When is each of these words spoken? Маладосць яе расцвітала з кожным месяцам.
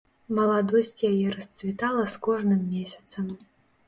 Маладосць 0.37 1.01
яе 1.11 1.27
расцвітала 1.35 2.05
з 2.13 2.21
кожным 2.29 2.63
месяцам. 2.73 3.29